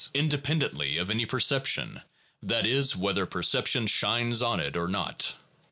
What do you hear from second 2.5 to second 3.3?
is, whether